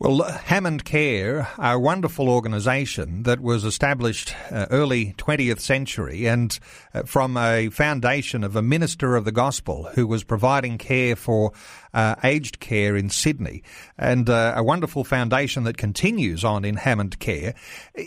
Well, 0.00 0.24
Hammond 0.24 0.84
Care, 0.84 1.48
a 1.56 1.78
wonderful 1.78 2.28
organisation 2.28 3.22
that 3.22 3.40
was 3.40 3.64
established 3.64 4.34
uh, 4.50 4.66
early 4.70 5.14
20th 5.18 5.60
century 5.60 6.26
and 6.26 6.58
uh, 6.92 7.04
from 7.04 7.36
a 7.36 7.68
foundation 7.68 8.42
of 8.42 8.56
a 8.56 8.62
minister 8.62 9.14
of 9.14 9.24
the 9.24 9.30
gospel 9.30 9.84
who 9.94 10.08
was 10.08 10.24
providing 10.24 10.78
care 10.78 11.14
for 11.14 11.52
uh, 11.94 12.16
aged 12.24 12.60
care 12.60 12.96
in 12.96 13.08
Sydney, 13.08 13.62
and 13.96 14.28
uh, 14.28 14.52
a 14.56 14.62
wonderful 14.62 15.04
foundation 15.04 15.64
that 15.64 15.78
continues 15.78 16.44
on 16.44 16.64
in 16.64 16.76
Hammond 16.76 17.18
Care. 17.20 17.54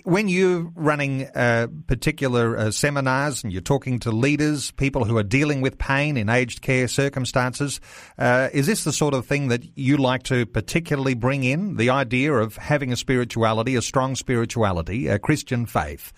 When 0.04 0.28
you're 0.28 0.72
running 0.76 1.24
uh, 1.24 1.68
particular 1.88 2.58
uh, 2.58 2.72
seminars 2.72 3.44
and 3.44 3.52
you're 3.52 3.62
talking 3.62 4.00
to 4.00 4.12
leaders, 4.12 4.72
people 4.72 5.06
who 5.06 5.18
are 5.18 5.24
dealing 5.24 5.62
with 5.62 5.78
pain 5.78 6.18
in 6.18 6.30
aged 6.30 6.62
care 6.62 6.88
circumstances, 6.88 7.80
uh, 8.20 8.50
is 8.54 8.68
this 8.68 8.84
the 8.84 8.94
sort 8.94 9.14
of 9.14 9.26
thing 9.26 9.48
that 9.48 9.64
you 9.78 9.98
like 9.98 10.24
to 10.24 10.46
particularly 10.46 11.14
bring 11.14 11.44
in? 11.44 11.78
The 11.78 11.90
idea 11.90 12.34
of 12.34 12.58
having 12.58 12.92
a 12.92 12.98
spirituality, 12.98 13.76
a 13.76 13.82
strong 13.82 14.16
spirituality, 14.16 15.08
a 15.08 15.18
Christian 15.18 15.66
faith, 15.66 16.12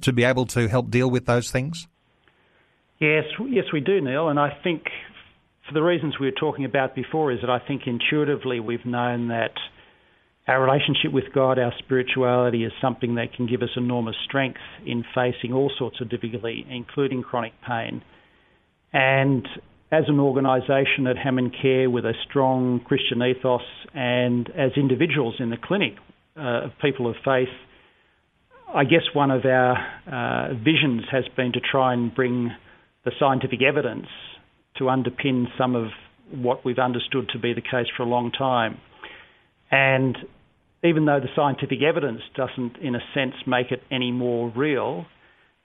to 0.00 0.12
be 0.12 0.24
able 0.24 0.46
to 0.46 0.68
help 0.68 0.90
deal 0.90 1.10
with 1.10 1.26
those 1.26 1.50
things? 1.50 1.86
Yes, 2.98 3.24
yes, 3.48 3.64
we 3.72 3.80
do, 3.80 4.00
Neil, 4.00 4.28
and 4.28 4.38
I 4.38 4.50
think 4.62 4.88
for 5.70 5.74
the 5.74 5.82
reasons 5.82 6.16
we 6.18 6.26
were 6.26 6.32
talking 6.32 6.64
about 6.64 6.96
before, 6.96 7.30
is 7.30 7.38
that 7.42 7.50
I 7.50 7.60
think 7.60 7.82
intuitively 7.86 8.58
we've 8.58 8.84
known 8.84 9.28
that 9.28 9.52
our 10.48 10.60
relationship 10.60 11.12
with 11.12 11.32
God, 11.32 11.60
our 11.60 11.72
spirituality, 11.78 12.64
is 12.64 12.72
something 12.82 13.14
that 13.14 13.34
can 13.34 13.46
give 13.46 13.62
us 13.62 13.68
enormous 13.76 14.16
strength 14.24 14.58
in 14.84 15.04
facing 15.14 15.52
all 15.52 15.70
sorts 15.78 16.00
of 16.00 16.10
difficulty, 16.10 16.66
including 16.68 17.22
chronic 17.22 17.52
pain. 17.64 18.02
And 18.92 19.46
as 19.92 20.04
an 20.08 20.18
organisation 20.18 21.06
at 21.06 21.16
Hammond 21.16 21.54
Care 21.62 21.88
with 21.88 22.04
a 22.04 22.14
strong 22.28 22.80
Christian 22.84 23.22
ethos, 23.22 23.62
and 23.94 24.50
as 24.50 24.72
individuals 24.76 25.36
in 25.38 25.50
the 25.50 25.56
clinic 25.56 25.92
uh, 26.36 26.64
of 26.64 26.70
people 26.82 27.08
of 27.08 27.14
faith, 27.24 27.54
I 28.74 28.82
guess 28.82 29.02
one 29.12 29.30
of 29.30 29.44
our 29.44 29.76
uh, 30.10 30.54
visions 30.54 31.02
has 31.12 31.24
been 31.36 31.52
to 31.52 31.60
try 31.60 31.92
and 31.92 32.12
bring 32.12 32.50
the 33.04 33.12
scientific 33.20 33.62
evidence 33.62 34.06
to 34.78 34.84
underpin 34.84 35.46
some 35.58 35.74
of 35.74 35.88
what 36.32 36.64
we've 36.64 36.78
understood 36.78 37.28
to 37.32 37.38
be 37.38 37.52
the 37.52 37.60
case 37.60 37.86
for 37.96 38.02
a 38.04 38.08
long 38.08 38.30
time. 38.30 38.78
And 39.70 40.16
even 40.82 41.04
though 41.04 41.20
the 41.20 41.28
scientific 41.36 41.82
evidence 41.82 42.22
doesn't, 42.34 42.78
in 42.78 42.94
a 42.94 43.00
sense, 43.14 43.34
make 43.46 43.70
it 43.70 43.82
any 43.90 44.12
more 44.12 44.50
real, 44.54 45.06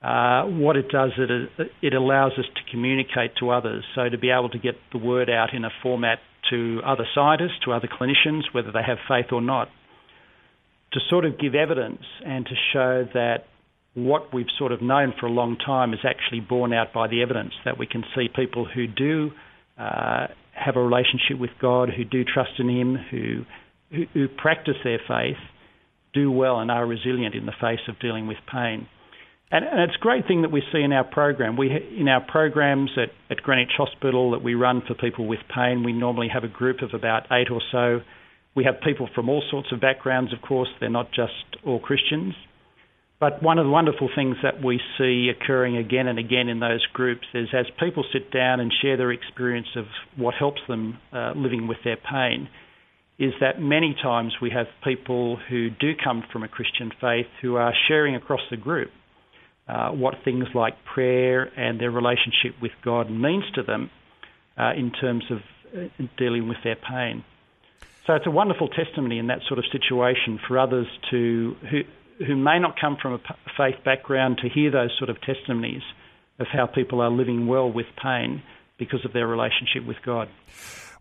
uh, 0.02 0.44
what 0.44 0.76
it 0.76 0.90
does, 0.90 1.12
it, 1.18 1.72
it 1.82 1.94
allows 1.94 2.34
us 2.34 2.46
to 2.56 2.72
communicate 2.72 3.36
to 3.40 3.50
others. 3.50 3.84
So 3.96 4.10
to 4.10 4.18
be 4.18 4.30
able 4.30 4.50
to 4.50 4.60
get 4.60 4.76
the 4.92 5.00
word 5.00 5.30
out 5.30 5.54
in 5.54 5.64
a 5.66 5.70
format 5.82 6.20
to 6.50 6.82
other 6.86 7.06
scientists, 7.16 7.60
to 7.66 7.72
other 7.72 7.88
clinicians, 7.88 8.42
whether 8.52 8.72
they 8.72 8.84
have 8.86 8.98
faith 9.08 9.32
or 9.32 9.42
not, 9.42 9.70
to 10.94 11.00
sort 11.10 11.26
of 11.26 11.40
give 11.40 11.56
evidence 11.56 12.04
and 12.26 12.46
to 12.46 12.54
show 12.74 13.08
that 13.14 13.46
what 13.96 14.34
we've 14.34 14.46
sort 14.60 14.72
of 14.72 14.82
known 14.82 15.14
for 15.20 15.26
a 15.26 15.32
long 15.32 15.58
time 15.58 15.94
is 15.94 16.00
actually 16.04 16.42
borne 16.42 16.74
out 16.74 16.94
by 16.94 17.08
the 17.08 17.22
evidence 17.22 17.54
that 17.64 17.80
we 17.80 17.88
can 17.88 18.04
see 18.14 18.28
people 18.34 18.66
who 18.66 18.88
do 18.88 19.32
uh, 19.80 20.28
have 20.52 20.76
a 20.76 20.82
relationship 20.82 21.40
with 21.40 21.52
God, 21.62 21.90
who 21.96 22.04
do 22.04 22.24
trust 22.24 22.52
in 22.60 22.70
Him, 22.70 22.98
who, 23.10 23.44
who, 23.92 24.04
who 24.14 24.28
practice 24.28 24.76
their 24.84 25.00
faith, 25.08 25.38
do 26.14 26.30
well 26.30 26.60
and 26.60 26.70
are 26.70 26.86
resilient 26.86 27.36
in 27.36 27.46
the 27.46 27.54
face 27.60 27.80
of 27.88 28.00
dealing 28.00 28.28
with 28.28 28.38
pain. 28.52 28.88
And, 29.52 29.64
and, 29.64 29.82
it's 29.82 29.96
a 29.96 30.02
great 30.02 30.28
thing 30.28 30.42
that 30.42 30.52
we 30.52 30.64
see 30.72 30.82
in 30.82 30.92
our 30.92 31.04
program. 31.04 31.56
We 31.56 31.70
in 31.70 32.08
our 32.08 32.22
programs 32.22 32.92
at, 32.98 33.10
at 33.30 33.44
Greenwich 33.44 33.74
Hospital 33.78 34.32
that 34.32 34.44
we 34.44 34.56
run 34.56 34.82
for 34.86 34.96
people 34.96 35.28
with 35.28 35.40
pain, 35.54 35.84
we 35.84 35.94
normally 35.94 36.28
have 36.34 36.44
a 36.44 36.48
group 36.48 36.82
of 36.82 36.94
about 36.94 37.32
eight 37.32 37.52
or 37.52 37.62
so. 37.72 38.02
We 38.56 38.64
have 38.64 38.76
people 38.82 39.08
from 39.14 39.30
all 39.30 39.44
sorts 39.52 39.72
of 39.72 39.80
backgrounds, 39.80 40.34
of 40.34 40.42
course. 40.42 40.70
They're 40.80 40.90
not 40.90 41.10
just 41.12 41.64
all 41.66 41.80
Christians. 41.80 42.34
But 43.20 43.42
one 43.42 43.60
of 43.60 43.66
the 43.66 43.72
wonderful 43.72 44.10
things 44.14 44.36
that 44.44 44.62
we 44.64 44.82
see 44.98 45.30
occurring 45.30 45.78
again 45.78 46.08
and 46.08 46.20
again 46.20 46.50
in 46.50 46.60
those 46.60 46.86
groups 46.94 47.26
is 47.34 47.48
as 47.54 47.66
people 47.80 48.04
sit 48.12 48.30
down 48.30 48.60
and 48.60 48.74
share 48.82 48.98
their 48.98 49.12
experience 49.12 49.70
of 49.76 49.86
what 50.18 50.36
helps 50.36 50.62
them 50.68 51.00
uh, 51.14 51.32
living 51.36 51.68
with 51.68 51.78
their 51.86 51.96
pain, 51.98 52.50
is 53.18 53.34
that 53.40 53.62
many 53.62 53.96
times 54.04 54.34
we 54.42 54.50
have 54.50 54.68
people 54.84 55.38
who 55.50 55.70
do 55.70 55.94
come 55.96 56.24
from 56.32 56.44
a 56.44 56.50
Christian 56.50 56.92
faith 57.00 57.28
who 57.42 57.56
are 57.56 57.74
sharing 57.88 58.16
across 58.16 58.42
the 58.50 58.58
group 58.58 58.92
uh, 59.68 59.90
what 59.92 60.16
things 60.26 60.46
like 60.54 60.74
prayer 60.84 61.44
and 61.58 61.80
their 61.80 61.92
relationship 61.92 62.54
with 62.62 62.72
God 62.84 63.10
means 63.10 63.46
to 63.56 63.64
them 63.64 63.90
uh, 64.58 64.74
in 64.76 64.92
terms 64.92 65.24
of 65.32 65.40
uh, 65.74 65.88
dealing 66.18 66.50
with 66.50 66.58
their 66.64 66.76
pain. 66.76 67.24
So 68.06 68.14
it's 68.14 68.28
a 68.28 68.32
wonderful 68.32 68.68
testimony 68.68 69.18
in 69.18 69.28
that 69.28 69.40
sort 69.48 69.58
of 69.58 69.66
situation 69.72 70.40
for 70.48 70.60
others 70.60 70.88
to 71.10 71.56
who 71.72 71.82
who 72.20 72.36
may 72.36 72.60
not 72.60 72.80
come 72.80 72.98
from 73.02 73.14
a 73.14 73.20
faith 73.58 73.84
background 73.84 74.40
to 74.42 74.50
hear 74.50 74.72
those 74.72 74.92
sort 74.98 75.10
of 75.10 75.22
testimonies 75.22 75.84
of 76.40 76.48
how 76.52 76.66
people 76.66 77.02
are 77.02 77.10
living 77.10 77.48
well 77.48 77.72
with 77.72 77.86
pain 78.02 78.42
because 78.78 79.04
of 79.06 79.14
their 79.14 79.28
relationship 79.28 79.86
with 79.86 79.98
God. 80.06 80.30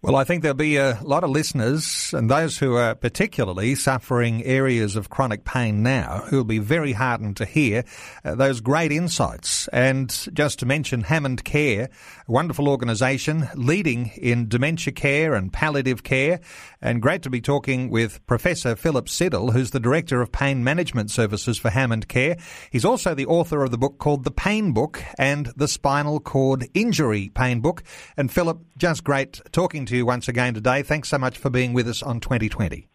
Well, 0.05 0.17
I 0.17 0.25
think 0.25 0.43
there'll 0.43 0.55
be 0.55 0.77
a 0.77 0.99
lot 1.03 1.25
of 1.25 1.31
listeners 1.31 2.13
and 2.13 2.31
those 2.31 2.59
who 2.59 2.77
are 2.77 2.95
particularly 2.95 3.75
suffering 3.75 4.45
areas 4.45 4.97
of 4.97 5.09
chronic 5.09 5.47
pain 5.47 5.83
now 5.83 6.25
who 6.29 6.37
will 6.37 6.45
be 6.45 6.59
very 6.59 6.93
heartened 6.93 7.39
to 7.39 7.47
hear 7.47 7.85
uh, 8.23 8.35
those 8.35 8.61
great 8.61 8.93
insights. 8.93 9.67
And 9.69 10.11
just 10.35 10.59
to 10.59 10.67
mention 10.67 11.01
Hammond 11.01 11.43
Care, 11.45 11.89
a 12.29 12.31
wonderful 12.31 12.69
organisation 12.69 13.49
leading 13.55 14.09
in 14.19 14.47
dementia 14.47 14.93
care 14.93 15.33
and 15.33 15.51
palliative 15.51 16.03
care. 16.03 16.41
And 16.83 17.01
great 17.01 17.23
to 17.23 17.31
be 17.31 17.41
talking 17.41 17.89
with 17.89 18.25
Professor 18.27 18.77
Philip 18.77 19.09
Siddall, 19.09 19.53
who's 19.53 19.71
the 19.71 19.81
Director 19.81 20.21
of 20.21 20.31
Pain 20.31 20.63
Management 20.63 21.11
Services 21.11 21.57
for 21.57 21.71
Hammond 21.71 22.09
Care. 22.09 22.37
He's 22.71 22.85
also 22.85 23.15
the 23.15 23.25
author 23.25 23.65
of 23.65 23.71
the 23.71 23.79
book 23.79 23.97
called 23.97 24.25
The 24.25 24.31
Pain 24.31 24.73
Book 24.73 25.03
and 25.19 25.47
the 25.57 25.67
Spinal 25.67 26.21
Cord 26.21 26.69
Injury 26.75 27.31
Pain 27.31 27.61
Book. 27.61 27.83
And 28.19 28.31
Philip, 28.31 28.61
just 28.77 29.03
great 29.03 29.41
talking 29.51 29.87
to 29.95 29.99
you 29.99 30.07
once 30.07 30.29
again 30.29 30.55
today. 30.55 30.83
Thanks 30.83 31.09
so 31.09 31.19
much 31.19 31.39
for 31.39 31.51
being 31.51 31.73
with 31.73 31.89
us 31.89 32.03
on 32.03 32.21
2020. 32.21 32.89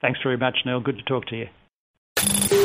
Thanks 0.00 0.20
very 0.22 0.36
much, 0.36 0.58
Neil. 0.64 0.80
Good 0.80 0.98
to 0.98 1.04
talk 1.04 1.26
to 1.26 1.36
you. 1.36 1.48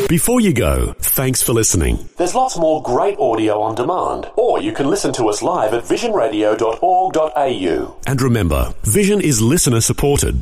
Before 0.07 0.41
you 0.41 0.53
go, 0.53 0.93
thanks 0.99 1.41
for 1.41 1.53
listening. 1.53 2.09
There's 2.17 2.35
lots 2.35 2.57
more 2.57 2.83
great 2.83 3.17
audio 3.17 3.61
on 3.61 3.75
demand, 3.75 4.29
or 4.35 4.61
you 4.61 4.73
can 4.73 4.89
listen 4.89 5.13
to 5.13 5.29
us 5.29 5.41
live 5.41 5.73
at 5.73 5.85
visionradio.org.au. 5.85 7.95
And 8.07 8.21
remember, 8.21 8.73
Vision 8.83 9.21
is 9.21 9.41
listener 9.41 9.79
supported. 9.79 10.41